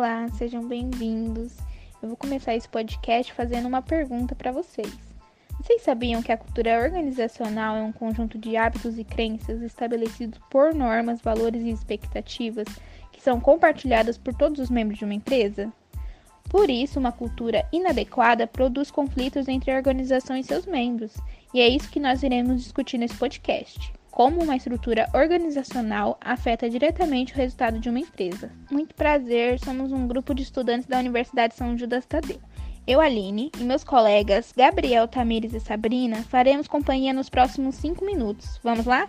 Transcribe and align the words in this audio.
Olá, 0.00 0.26
sejam 0.28 0.66
bem-vindos. 0.66 1.58
Eu 2.02 2.08
vou 2.08 2.16
começar 2.16 2.54
esse 2.54 2.66
podcast 2.66 3.34
fazendo 3.34 3.68
uma 3.68 3.82
pergunta 3.82 4.34
para 4.34 4.50
vocês. 4.50 4.90
Vocês 5.60 5.82
sabiam 5.82 6.22
que 6.22 6.32
a 6.32 6.38
cultura 6.38 6.82
organizacional 6.82 7.76
é 7.76 7.82
um 7.82 7.92
conjunto 7.92 8.38
de 8.38 8.56
hábitos 8.56 8.98
e 8.98 9.04
crenças 9.04 9.60
estabelecidos 9.60 10.40
por 10.48 10.72
normas, 10.72 11.20
valores 11.20 11.62
e 11.64 11.68
expectativas 11.68 12.66
que 13.12 13.20
são 13.20 13.38
compartilhadas 13.38 14.16
por 14.16 14.32
todos 14.32 14.58
os 14.58 14.70
membros 14.70 14.98
de 14.98 15.04
uma 15.04 15.12
empresa? 15.12 15.70
Por 16.48 16.70
isso, 16.70 16.98
uma 16.98 17.12
cultura 17.12 17.68
inadequada 17.70 18.46
produz 18.46 18.90
conflitos 18.90 19.48
entre 19.48 19.70
a 19.70 19.76
organização 19.76 20.34
e 20.34 20.42
seus 20.42 20.64
membros, 20.64 21.14
e 21.52 21.60
é 21.60 21.68
isso 21.68 21.90
que 21.90 22.00
nós 22.00 22.22
iremos 22.22 22.62
discutir 22.62 22.96
nesse 22.96 23.16
podcast 23.16 23.99
como 24.10 24.42
uma 24.42 24.56
estrutura 24.56 25.08
organizacional 25.14 26.18
afeta 26.20 26.68
diretamente 26.68 27.32
o 27.32 27.36
resultado 27.36 27.78
de 27.78 27.88
uma 27.88 28.00
empresa. 28.00 28.50
Muito 28.70 28.94
prazer, 28.94 29.58
somos 29.58 29.92
um 29.92 30.06
grupo 30.06 30.34
de 30.34 30.42
estudantes 30.42 30.86
da 30.86 30.98
Universidade 30.98 31.54
São 31.54 31.76
Judas 31.78 32.06
Tadeu. 32.06 32.40
Eu, 32.86 33.00
Aline, 33.00 33.52
e 33.58 33.62
meus 33.62 33.84
colegas 33.84 34.52
Gabriel, 34.56 35.06
Tamires 35.06 35.54
e 35.54 35.60
Sabrina 35.60 36.22
faremos 36.24 36.66
companhia 36.66 37.12
nos 37.12 37.28
próximos 37.28 37.76
5 37.76 38.04
minutos. 38.04 38.58
Vamos 38.64 38.86
lá? 38.86 39.08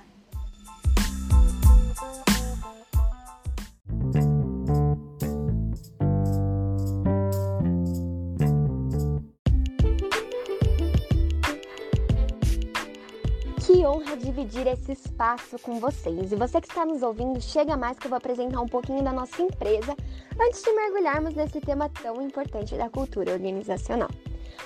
Dividir 14.32 14.66
esse 14.68 14.94
espaço 14.94 15.60
com 15.60 15.80
vocês. 15.80 16.32
E 16.32 16.36
você 16.36 16.62
que 16.62 16.68
está 16.68 16.86
nos 16.86 17.04
ouvindo, 17.04 17.40
chega 17.42 17.76
mais 17.76 18.00
que 18.00 18.08
eu 18.08 18.10
vou 18.10 18.18
apresentar 18.18 18.62
um 18.62 18.68
pouquinho 18.68 19.04
da 19.04 19.12
nossa 19.12 19.42
empresa 19.42 19.96
antes 20.40 20.64
de 20.64 20.72
mergulharmos 20.72 21.36
nesse 21.36 21.60
tema 21.60 21.90
tão 21.90 22.22
importante 22.22 22.76
da 22.76 22.90
cultura 22.90 23.34
organizacional. 23.34 24.10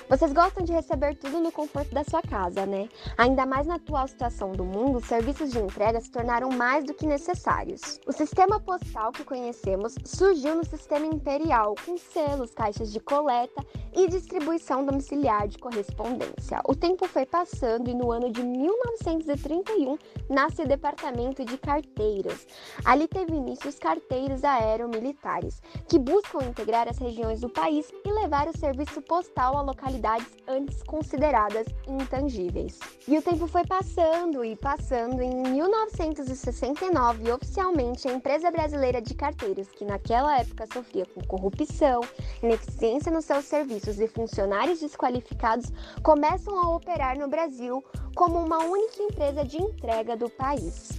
Vocês 0.08 0.32
gostam 0.32 0.64
de 0.64 0.72
receber 0.72 1.16
tudo 1.16 1.40
no 1.40 1.50
conforto 1.50 1.92
da 1.92 2.04
sua 2.04 2.22
casa, 2.22 2.64
né? 2.64 2.88
Ainda 3.18 3.44
mais 3.44 3.66
na 3.66 3.74
atual 3.74 4.06
situação 4.06 4.52
do 4.52 4.64
mundo, 4.64 4.98
os 4.98 5.06
serviços 5.06 5.50
de 5.50 5.58
entrega 5.58 6.00
se 6.00 6.10
tornaram 6.10 6.50
mais 6.50 6.84
do 6.84 6.94
que 6.94 7.04
necessários. 7.06 8.00
O 8.06 8.12
sistema 8.12 8.60
postal 8.60 9.10
que 9.10 9.24
conhecemos 9.24 9.96
surgiu 10.04 10.54
no 10.54 10.64
sistema 10.64 11.06
imperial, 11.06 11.74
com 11.84 11.96
selos, 11.96 12.52
caixas 12.52 12.92
de 12.92 13.00
coleta 13.00 13.64
e 13.96 14.06
distribuição 14.06 14.84
domiciliar 14.84 15.48
de 15.48 15.58
correspondência. 15.58 16.60
O 16.68 16.74
tempo 16.74 17.08
foi 17.08 17.24
passando 17.24 17.88
e 17.88 17.94
no 17.94 18.12
ano 18.12 18.30
de 18.30 18.42
1931 18.42 19.96
nasce 20.28 20.62
o 20.62 20.68
departamento 20.68 21.42
de 21.44 21.56
carteiras. 21.56 22.46
Ali 22.84 23.08
teve 23.08 23.32
início 23.34 23.70
os 23.70 23.78
carteiros 23.78 24.44
aeromilitares, 24.44 25.62
que 25.88 25.98
buscam 25.98 26.44
integrar 26.44 26.88
as 26.88 26.98
regiões 26.98 27.40
do 27.40 27.48
país 27.48 27.90
e 28.04 28.12
levar 28.12 28.48
o 28.48 28.58
serviço 28.58 29.00
postal 29.00 29.56
a 29.56 29.62
localidades 29.62 30.28
antes 30.46 30.82
consideradas 30.82 31.66
intangíveis. 31.88 32.78
E 33.08 33.16
o 33.16 33.22
tempo 33.22 33.46
foi 33.46 33.64
passando 33.64 34.44
e 34.44 34.54
passando. 34.56 35.22
Em 35.22 35.42
1969, 35.52 37.32
oficialmente, 37.32 38.08
a 38.08 38.12
empresa 38.12 38.50
brasileira 38.50 39.00
de 39.00 39.14
carteiros, 39.14 39.68
que 39.68 39.84
naquela 39.84 40.38
época 40.38 40.66
sofria 40.72 41.06
com 41.06 41.22
corrupção, 41.22 42.02
ineficiência 42.42 43.10
nos 43.10 43.24
seus 43.24 43.46
e 43.86 44.08
funcionários 44.08 44.80
desqualificados, 44.80 45.72
começam 46.02 46.58
a 46.58 46.74
operar 46.74 47.18
no 47.18 47.28
Brasil 47.28 47.82
como 48.14 48.38
uma 48.38 48.58
única 48.58 49.02
empresa 49.02 49.44
de 49.44 49.56
entrega 49.56 50.16
do 50.16 50.28
país. 50.28 50.90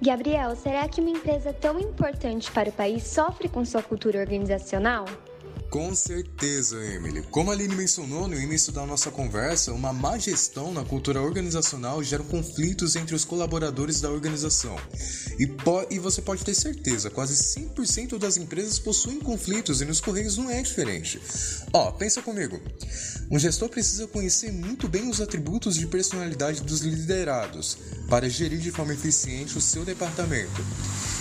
Gabriel, 0.00 0.54
será 0.54 0.88
que 0.88 1.00
uma 1.00 1.10
empresa 1.10 1.52
tão 1.52 1.80
importante 1.80 2.50
para 2.52 2.68
o 2.68 2.72
país 2.72 3.02
sofre 3.04 3.48
com 3.48 3.64
sua 3.64 3.82
cultura 3.82 4.20
organizacional? 4.20 5.06
Com 5.70 5.94
certeza, 5.94 6.76
Emily. 6.84 7.22
Como 7.30 7.50
a 7.50 7.54
Aline 7.54 7.74
mencionou 7.74 8.28
no 8.28 8.38
início 8.38 8.72
da 8.72 8.86
nossa 8.86 9.10
conversa, 9.10 9.72
uma 9.72 9.92
má 9.92 10.16
gestão 10.16 10.72
na 10.72 10.84
cultura 10.84 11.20
organizacional 11.20 12.02
gera 12.02 12.22
conflitos 12.22 12.94
entre 12.96 13.14
os 13.14 13.24
colaboradores 13.24 14.00
da 14.00 14.10
organização. 14.10 14.76
E, 15.38 15.48
e 15.90 15.98
você 15.98 16.22
pode 16.22 16.44
ter 16.44 16.54
certeza, 16.54 17.10
quase 17.10 17.34
100% 17.34 18.16
das 18.16 18.36
empresas 18.36 18.78
possuem 18.78 19.20
conflitos 19.20 19.80
e 19.80 19.84
nos 19.84 20.00
Correios 20.00 20.36
não 20.36 20.50
é 20.50 20.62
diferente. 20.62 21.20
Ó, 21.72 21.90
pensa 21.90 22.22
comigo. 22.22 22.60
Um 23.30 23.38
gestor 23.38 23.68
precisa 23.68 24.06
conhecer 24.06 24.52
muito 24.52 24.88
bem 24.88 25.10
os 25.10 25.20
atributos 25.20 25.74
de 25.74 25.86
personalidade 25.86 26.62
dos 26.62 26.80
liderados 26.80 27.76
para 28.08 28.30
gerir 28.30 28.60
de 28.60 28.70
forma 28.70 28.94
eficiente 28.94 29.58
o 29.58 29.60
seu 29.60 29.84
departamento. 29.84 30.64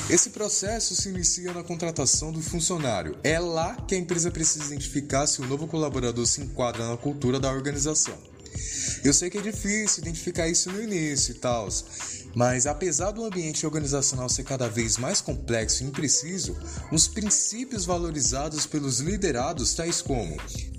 Esse 0.07 0.29
processo 0.29 0.95
se 0.95 1.09
inicia 1.09 1.51
na 1.51 1.63
contratação 1.63 2.31
do 2.31 2.39
funcionário. 2.39 3.17
É 3.23 3.39
lá 3.39 3.75
que 3.88 3.95
a 3.95 3.97
empresa 3.97 4.29
precisa 4.29 4.66
identificar 4.66 5.25
se 5.25 5.41
o 5.41 5.47
novo 5.47 5.67
colaborador 5.67 6.27
se 6.27 6.41
enquadra 6.41 6.88
na 6.88 6.95
cultura 6.95 7.39
da 7.39 7.51
organização. 7.51 8.16
Eu 9.03 9.11
sei 9.13 9.31
que 9.31 9.39
é 9.39 9.41
difícil 9.41 10.03
identificar 10.03 10.47
isso 10.47 10.71
no 10.71 10.81
início 10.81 11.31
e 11.31 11.35
tal, 11.35 11.67
mas 12.35 12.68
apesar 12.68 13.12
do 13.12 13.23
ambiente 13.23 13.66
organizacional 13.66 14.28
ser 14.28 14.44
cada 14.44 14.68
vez 14.68 14.97
mais 14.97 15.22
complexo 15.22 15.84
e 15.84 15.88
impreciso, 15.88 16.56
os 16.91 17.07
princípios 17.07 17.85
valorizados 17.85 18.66
pelos 18.66 19.00
liderados, 19.00 19.73
tais 19.73 20.01
como 20.01 20.38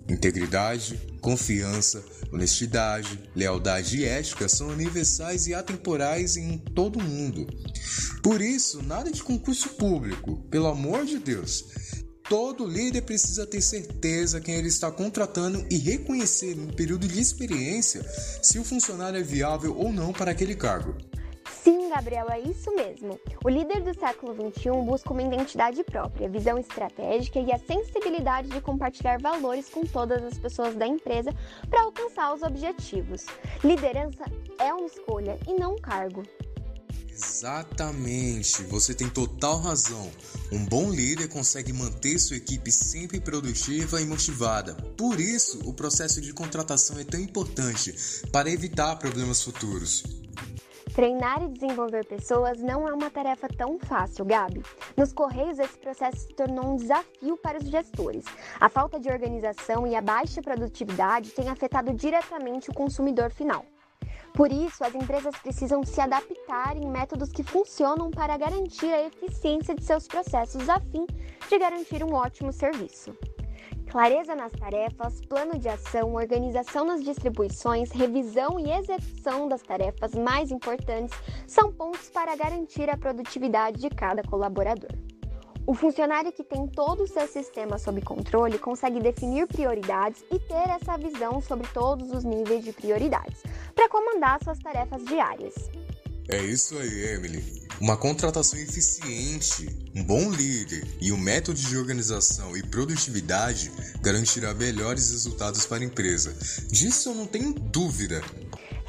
integridade, 0.09 1.01
confiança, 1.21 2.05
honestidade, 2.33 3.19
lealdade 3.35 3.99
e 3.99 4.05
ética, 4.05 4.49
são 4.49 4.69
universais 4.69 5.47
e 5.47 5.55
atemporais 5.55 6.37
em 6.37 6.59
todo 6.59 6.99
o 6.99 7.03
mundo. 7.03 7.47
Por 8.23 8.41
isso, 8.41 8.83
nada 8.83 9.11
de 9.11 9.23
concurso 9.23 9.71
público, 9.71 10.37
pelo 10.51 10.67
amor 10.67 11.05
de 11.05 11.19
Deus. 11.19 11.65
Todo 12.29 12.67
líder 12.67 13.03
precisa 13.03 13.47
ter 13.47 13.61
certeza 13.61 14.41
quem 14.41 14.57
ele 14.57 14.67
está 14.67 14.91
contratando 14.91 15.65
e 15.71 15.79
reconhecer 15.79 16.57
no 16.57 16.75
período 16.75 17.07
de 17.07 17.21
experiência 17.21 18.05
se 18.43 18.59
o 18.59 18.65
funcionário 18.65 19.19
é 19.19 19.23
viável 19.23 19.77
ou 19.77 19.93
não 19.93 20.13
para 20.13 20.33
aquele 20.33 20.57
cargo. 20.57 20.97
Gabriel, 21.97 22.27
é 22.31 22.41
isso 22.41 22.71
mesmo. 22.77 23.19
O 23.43 23.49
líder 23.49 23.81
do 23.81 23.99
século 23.99 24.35
XXI 24.35 24.71
busca 24.85 25.15
uma 25.15 25.23
identidade 25.23 25.83
própria, 25.83 26.29
visão 26.29 26.59
estratégica 26.59 27.41
e 27.41 27.51
a 27.51 27.59
sensibilidade 27.59 28.49
de 28.49 28.61
compartilhar 28.61 29.19
valores 29.19 29.71
com 29.71 29.87
todas 29.87 30.23
as 30.23 30.37
pessoas 30.37 30.75
da 30.75 30.87
empresa 30.87 31.35
para 31.71 31.85
alcançar 31.85 32.35
os 32.35 32.43
objetivos. 32.43 33.25
Liderança 33.65 34.25
é 34.59 34.75
uma 34.75 34.87
escolha 34.87 35.39
e 35.49 35.55
não 35.55 35.77
um 35.77 35.79
cargo. 35.79 36.23
Exatamente, 37.11 38.63
você 38.65 38.95
tem 38.95 39.09
total 39.09 39.59
razão. 39.61 40.11
Um 40.53 40.67
bom 40.67 40.91
líder 40.91 41.29
consegue 41.29 41.73
manter 41.73 42.19
sua 42.19 42.37
equipe 42.37 42.71
sempre 42.71 43.19
produtiva 43.19 44.03
e 44.03 44.05
motivada. 44.05 44.75
Por 44.99 45.19
isso, 45.19 45.61
o 45.65 45.73
processo 45.73 46.21
de 46.21 46.35
contratação 46.35 46.99
é 46.99 47.05
tão 47.05 47.19
importante 47.19 47.95
para 48.31 48.51
evitar 48.51 48.97
problemas 48.97 49.43
futuros. 49.43 50.05
Treinar 50.97 51.43
e 51.43 51.49
desenvolver 51.51 52.07
pessoas 52.07 52.63
não 52.63 52.89
é 52.89 52.95
uma 52.95 53.11
tarefa 53.11 53.47
tão 53.49 53.79
fácil, 53.79 54.25
Gabi. 54.25 54.63
Nos 54.97 55.13
Correios, 55.13 55.59
esse 55.59 55.79
processo 55.79 56.21
se 56.21 56.29
tornou 56.29 56.73
um 56.73 56.77
desafio 56.77 57.37
para 57.37 57.59
os 57.59 57.69
gestores. 57.69 58.25
A 58.59 58.71
falta 58.71 58.99
de 58.99 59.11
organização 59.11 59.87
e 59.87 59.95
a 59.95 60.01
baixa 60.01 60.41
produtividade 60.41 61.33
têm 61.33 61.51
afetado 61.51 61.93
diretamente 61.93 62.71
o 62.71 62.75
consumidor 62.75 63.31
final. 63.31 63.67
Por 64.33 64.51
isso, 64.51 64.83
as 64.83 64.95
empresas 64.95 65.37
precisam 65.37 65.85
se 65.85 66.01
adaptar 66.01 66.79
em 66.79 66.89
métodos 66.89 67.31
que 67.31 67.43
funcionam 67.43 68.11
para 68.11 68.39
garantir 68.39 68.91
a 68.91 69.03
eficiência 69.03 69.75
de 69.75 69.85
seus 69.85 70.09
processos 70.09 70.67
a 70.67 70.81
fim 70.81 71.07
de 71.47 71.59
garantir 71.59 72.03
um 72.03 72.15
ótimo 72.15 72.55
serviço. 72.55 73.15
Clareza 73.91 74.35
nas 74.35 74.53
tarefas, 74.53 75.21
plano 75.27 75.59
de 75.59 75.69
ação, 75.69 76.15
organização 76.15 76.85
nas 76.85 77.03
distribuições, 77.03 77.91
revisão 77.93 78.59
e 78.59 78.71
execução 78.71 79.49
das 79.49 79.63
tarefas 79.63 80.13
mais 80.15 80.51
importantes 80.51 81.17
são 81.47 81.73
pontos 81.73 82.11
para 82.11 82.37
garantir 82.37 82.91
a 82.91 82.97
produtividade 82.97 83.81
de 83.81 83.89
cada 83.89 84.23
colaborador. 84.25 84.91
O 85.67 85.75
funcionário 85.75 86.33
que 86.33 86.45
tem 86.45 86.67
todo 86.67 87.05
o 87.05 87.09
seu 87.09 87.27
sistema 87.27 87.79
sob 87.79 88.01
controle 88.03 88.59
consegue 88.59 89.01
definir 89.01 89.47
prioridades 89.47 90.25
e 90.31 90.39
ter 90.39 90.69
essa 90.69 90.97
visão 90.97 91.41
sobre 91.41 91.67
todos 91.69 92.13
os 92.13 92.25
níveis 92.25 92.65
de 92.65 92.73
prioridades 92.73 93.43
para 93.75 93.89
comandar 93.89 94.43
suas 94.43 94.59
tarefas 94.59 95.05
diárias. 95.05 95.55
É 96.29 96.43
isso 96.43 96.77
aí, 96.77 97.05
Emily. 97.15 97.63
Uma 97.81 97.97
contratação 97.97 98.59
eficiente, 98.59 99.69
um 99.95 100.03
bom 100.03 100.31
líder 100.31 100.87
e 101.01 101.13
um 101.13 101.17
método 101.17 101.61
de 101.61 101.77
organização 101.77 102.57
e 102.57 102.63
produtividade 102.63 103.71
garantirá 104.01 104.53
melhores 104.55 105.11
resultados 105.11 105.67
para 105.67 105.83
a 105.83 105.87
empresa. 105.87 106.35
Disso 106.69 107.11
eu 107.11 107.15
não 107.15 107.27
tenho 107.27 107.53
dúvida. 107.53 108.23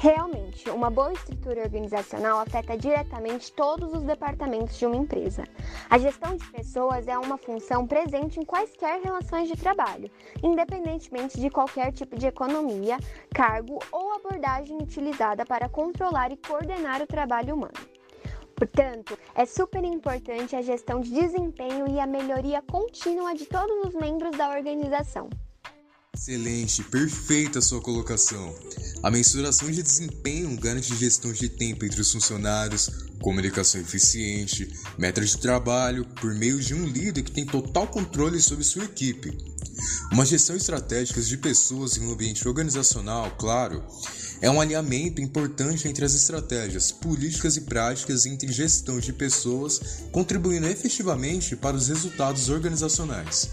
Realmente, 0.00 0.70
uma 0.70 0.90
boa 0.90 1.12
estrutura 1.12 1.62
organizacional 1.62 2.38
afeta 2.38 2.78
diretamente 2.78 3.52
todos 3.52 3.92
os 3.92 4.04
departamentos 4.04 4.78
de 4.78 4.86
uma 4.86 4.94
empresa. 4.94 5.42
A 5.90 5.98
gestão 5.98 6.36
de 6.36 6.48
pessoas 6.52 7.08
é 7.08 7.18
uma 7.18 7.36
função 7.36 7.84
presente 7.84 8.38
em 8.38 8.44
quaisquer 8.44 9.00
relações 9.02 9.48
de 9.48 9.56
trabalho, 9.56 10.08
independentemente 10.40 11.40
de 11.40 11.50
qualquer 11.50 11.90
tipo 11.92 12.16
de 12.16 12.28
economia, 12.28 12.96
cargo 13.34 13.80
ou 13.90 14.12
abordagem 14.12 14.78
utilizada 14.80 15.44
para 15.44 15.68
controlar 15.68 16.30
e 16.30 16.36
coordenar 16.36 17.02
o 17.02 17.06
trabalho 17.06 17.56
humano. 17.56 17.98
Portanto, 18.54 19.18
é 19.34 19.44
super 19.44 19.82
importante 19.82 20.54
a 20.54 20.62
gestão 20.62 21.00
de 21.00 21.10
desempenho 21.10 21.90
e 21.90 21.98
a 21.98 22.06
melhoria 22.06 22.62
contínua 22.62 23.34
de 23.34 23.46
todos 23.46 23.88
os 23.88 23.94
membros 24.00 24.36
da 24.36 24.48
organização. 24.50 25.28
Excelente, 26.14 26.84
perfeita 26.84 27.58
a 27.58 27.62
sua 27.62 27.80
colocação. 27.80 28.54
A 29.00 29.12
mensuração 29.12 29.70
de 29.70 29.80
desempenho 29.80 30.56
garante 30.58 30.96
gestão 30.96 31.32
de 31.32 31.48
tempo 31.48 31.84
entre 31.84 32.00
os 32.00 32.10
funcionários, 32.10 32.90
comunicação 33.20 33.80
eficiente, 33.80 34.68
metas 34.98 35.30
de 35.30 35.38
trabalho 35.38 36.04
por 36.20 36.34
meio 36.34 36.58
de 36.58 36.74
um 36.74 36.84
líder 36.84 37.22
que 37.22 37.30
tem 37.30 37.46
total 37.46 37.86
controle 37.86 38.40
sobre 38.40 38.64
sua 38.64 38.84
equipe. 38.84 39.38
Uma 40.10 40.26
gestão 40.26 40.56
estratégica 40.56 41.22
de 41.22 41.36
pessoas 41.36 41.96
em 41.96 42.06
um 42.06 42.12
ambiente 42.12 42.46
organizacional, 42.48 43.30
claro, 43.38 43.84
é 44.40 44.50
um 44.50 44.60
alinhamento 44.60 45.20
importante 45.20 45.86
entre 45.86 46.04
as 46.04 46.14
estratégias 46.14 46.90
políticas 46.90 47.56
e 47.56 47.62
práticas 47.62 48.26
entre 48.26 48.52
gestão 48.52 48.98
de 48.98 49.12
pessoas, 49.12 49.80
contribuindo 50.10 50.66
efetivamente 50.66 51.54
para 51.54 51.76
os 51.76 51.86
resultados 51.86 52.48
organizacionais. 52.48 53.48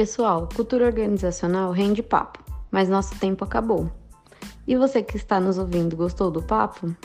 Pessoal, 0.00 0.48
cultura 0.56 0.86
organizacional 0.86 1.72
rende 1.72 2.02
papo, 2.02 2.42
mas 2.70 2.88
nosso 2.88 3.14
tempo 3.18 3.44
acabou. 3.44 3.92
E 4.66 4.74
você 4.74 5.02
que 5.02 5.18
está 5.18 5.38
nos 5.38 5.58
ouvindo 5.58 5.94
gostou 5.94 6.30
do 6.30 6.40
papo? 6.40 6.96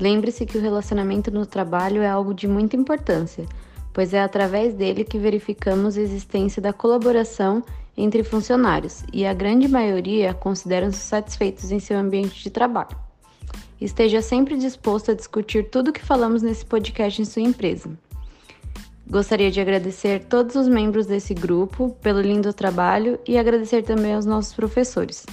Lembre-se 0.00 0.46
que 0.46 0.56
o 0.56 0.60
relacionamento 0.62 1.30
no 1.30 1.44
trabalho 1.44 2.00
é 2.00 2.08
algo 2.08 2.32
de 2.32 2.48
muita 2.48 2.74
importância, 2.74 3.44
pois 3.92 4.14
é 4.14 4.22
através 4.22 4.72
dele 4.72 5.04
que 5.04 5.18
verificamos 5.18 5.98
a 5.98 6.00
existência 6.00 6.62
da 6.62 6.72
colaboração 6.72 7.62
entre 7.94 8.24
funcionários 8.24 9.04
e 9.12 9.26
a 9.26 9.34
grande 9.34 9.68
maioria 9.68 10.32
consideram-se 10.32 11.00
satisfeitos 11.00 11.70
em 11.70 11.78
seu 11.78 11.98
ambiente 11.98 12.42
de 12.42 12.48
trabalho. 12.48 12.96
Esteja 13.78 14.22
sempre 14.22 14.56
disposto 14.56 15.10
a 15.10 15.14
discutir 15.14 15.68
tudo 15.68 15.88
o 15.88 15.92
que 15.92 16.02
falamos 16.02 16.40
nesse 16.40 16.64
podcast 16.64 17.20
em 17.20 17.26
sua 17.26 17.42
empresa. 17.42 17.90
Gostaria 19.08 19.50
de 19.52 19.60
agradecer 19.60 20.24
todos 20.24 20.56
os 20.56 20.68
membros 20.68 21.06
desse 21.06 21.32
grupo 21.32 21.96
pelo 22.02 22.20
lindo 22.20 22.52
trabalho 22.52 23.20
e 23.26 23.38
agradecer 23.38 23.82
também 23.82 24.14
aos 24.14 24.26
nossos 24.26 24.52
professores. 24.52 25.24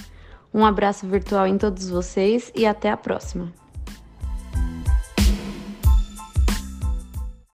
Um 0.52 0.64
abraço 0.64 1.06
virtual 1.08 1.46
em 1.48 1.58
todos 1.58 1.90
vocês 1.90 2.52
e 2.54 2.64
até 2.64 2.90
a 2.90 2.96
próxima! 2.96 3.63